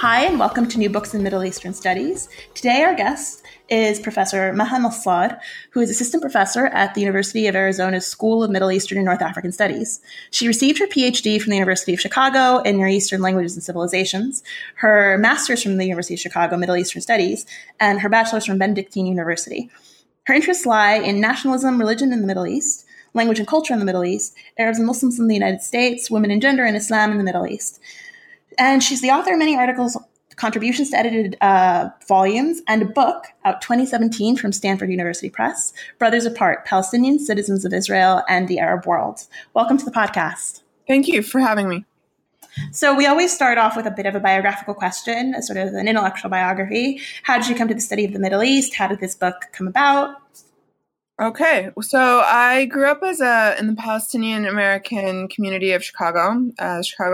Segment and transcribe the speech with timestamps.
[0.00, 2.28] Hi, and welcome to New Books in Middle Eastern Studies.
[2.54, 5.40] Today, our guest is Professor Maha Nassar,
[5.72, 9.22] who is assistant professor at the University of Arizona's School of Middle Eastern and North
[9.22, 10.00] African Studies.
[10.30, 14.44] She received her PhD from the University of Chicago in Near Eastern Languages and Civilizations,
[14.76, 17.44] her master's from the University of Chicago Middle Eastern Studies,
[17.80, 19.68] and her bachelor's from Benedictine University.
[20.26, 23.84] Her interests lie in nationalism, religion in the Middle East, language and culture in the
[23.84, 27.18] Middle East, Arabs and Muslims in the United States, women and gender, and Islam in
[27.18, 27.80] the Middle East.
[28.58, 29.96] And she's the author of many articles,
[30.34, 36.32] contributions to edited uh, volumes, and a book out 2017 from Stanford University Press, Brotherhood
[36.32, 39.26] Apart Palestinians, Citizens of Israel, and the Arab World.
[39.54, 40.62] Welcome to the podcast.
[40.88, 41.84] Thank you for having me.
[42.72, 45.74] So, we always start off with a bit of a biographical question, a sort of
[45.74, 47.00] an intellectual biography.
[47.22, 48.74] How did you come to the study of the Middle East?
[48.74, 50.16] How did this book come about?
[51.20, 56.80] Okay, so I grew up as a in the Palestinian American community of Chicago, uh,
[56.82, 57.06] Chicago